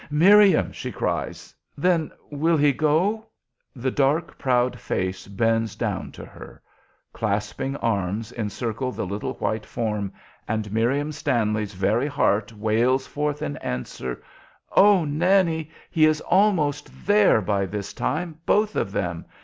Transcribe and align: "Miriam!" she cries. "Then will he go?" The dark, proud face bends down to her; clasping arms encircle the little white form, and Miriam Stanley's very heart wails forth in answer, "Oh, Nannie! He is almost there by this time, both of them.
"Miriam!" 0.09 0.71
she 0.71 0.91
cries. 0.91 1.53
"Then 1.77 2.09
will 2.31 2.57
he 2.57 2.71
go?" 2.73 3.27
The 3.75 3.91
dark, 3.91 4.35
proud 4.39 4.79
face 4.79 5.27
bends 5.27 5.75
down 5.75 6.11
to 6.13 6.25
her; 6.25 6.59
clasping 7.13 7.75
arms 7.75 8.31
encircle 8.33 8.91
the 8.91 9.05
little 9.05 9.33
white 9.33 9.63
form, 9.63 10.11
and 10.47 10.71
Miriam 10.73 11.11
Stanley's 11.11 11.75
very 11.75 12.07
heart 12.07 12.51
wails 12.51 13.05
forth 13.05 13.43
in 13.43 13.57
answer, 13.57 14.23
"Oh, 14.75 15.05
Nannie! 15.05 15.69
He 15.91 16.07
is 16.07 16.19
almost 16.21 17.05
there 17.05 17.39
by 17.39 17.67
this 17.67 17.93
time, 17.93 18.39
both 18.43 18.75
of 18.75 18.91
them. 18.91 19.27